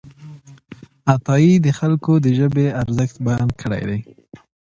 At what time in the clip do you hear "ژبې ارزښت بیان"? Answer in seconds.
2.37-3.49